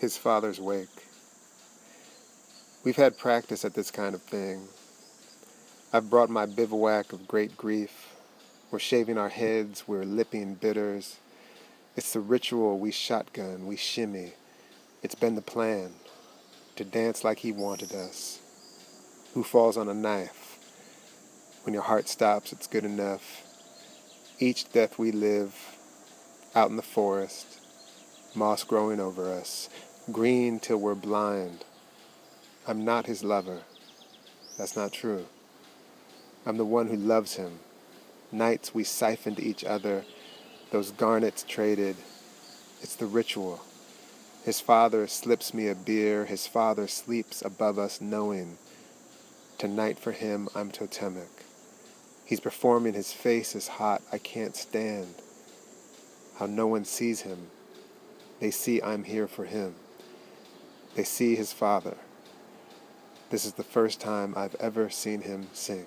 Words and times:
his 0.00 0.16
father's 0.16 0.58
wake. 0.58 0.88
We've 2.82 2.96
had 2.96 3.18
practice 3.18 3.64
at 3.64 3.74
this 3.74 3.90
kind 3.90 4.14
of 4.14 4.22
thing. 4.22 4.62
I've 5.92 6.08
brought 6.08 6.30
my 6.30 6.46
bivouac 6.46 7.12
of 7.12 7.28
great 7.28 7.56
grief. 7.56 8.08
We're 8.70 8.78
shaving 8.78 9.18
our 9.18 9.28
heads, 9.28 9.86
we're 9.86 10.04
lipping 10.04 10.54
bitters. 10.54 11.18
It's 11.96 12.14
the 12.14 12.20
ritual 12.20 12.78
we 12.78 12.90
shotgun, 12.90 13.66
we 13.66 13.76
shimmy. 13.76 14.32
It's 15.02 15.14
been 15.14 15.34
the 15.34 15.42
plan 15.42 15.90
to 16.76 16.84
dance 16.84 17.22
like 17.22 17.40
he 17.40 17.52
wanted 17.52 17.92
us. 17.92 18.40
Who 19.34 19.42
falls 19.42 19.76
on 19.76 19.88
a 19.88 19.94
knife? 19.94 20.58
When 21.64 21.74
your 21.74 21.82
heart 21.82 22.08
stops, 22.08 22.52
it's 22.52 22.66
good 22.66 22.84
enough. 22.84 23.42
Each 24.38 24.72
death 24.72 24.98
we 24.98 25.12
live 25.12 25.54
out 26.54 26.70
in 26.70 26.76
the 26.76 26.82
forest, 26.82 27.60
moss 28.34 28.64
growing 28.64 29.00
over 29.00 29.30
us, 29.30 29.68
green 30.10 30.58
till 30.58 30.78
we're 30.78 30.94
blind. 30.94 31.64
I'm 32.66 32.84
not 32.84 33.06
his 33.06 33.22
lover. 33.22 33.60
That's 34.58 34.76
not 34.76 34.92
true. 34.92 35.26
I'm 36.44 36.56
the 36.56 36.64
one 36.64 36.88
who 36.88 36.96
loves 36.96 37.34
him. 37.34 37.60
Nights 38.32 38.74
we 38.74 38.82
siphoned 38.82 39.38
each 39.38 39.64
other, 39.64 40.04
those 40.70 40.90
garnets 40.90 41.44
traded. 41.46 41.96
It's 42.82 42.96
the 42.96 43.06
ritual. 43.06 43.60
His 44.44 44.60
father 44.60 45.06
slips 45.06 45.52
me 45.52 45.68
a 45.68 45.74
beer, 45.74 46.24
his 46.24 46.46
father 46.46 46.88
sleeps 46.88 47.42
above 47.42 47.78
us 47.78 48.00
knowing. 48.00 48.56
Tonight 49.58 49.98
for 49.98 50.12
him 50.12 50.48
I'm 50.54 50.70
totemic. 50.70 51.28
He's 52.24 52.40
performing, 52.40 52.94
his 52.94 53.12
face 53.12 53.54
is 53.54 53.68
hot, 53.68 54.02
I 54.12 54.18
can't 54.18 54.56
stand. 54.56 55.14
How 56.38 56.46
no 56.46 56.66
one 56.66 56.84
sees 56.84 57.20
him. 57.20 57.48
They 58.40 58.50
see 58.50 58.80
I'm 58.80 59.04
here 59.04 59.28
for 59.28 59.44
him. 59.44 59.74
They 60.94 61.04
see 61.04 61.36
his 61.36 61.52
father. 61.52 61.96
This 63.30 63.44
is 63.44 63.52
the 63.52 63.62
first 63.62 64.00
time 64.00 64.34
I've 64.36 64.56
ever 64.56 64.90
seen 64.90 65.22
him 65.22 65.48
sing. 65.52 65.86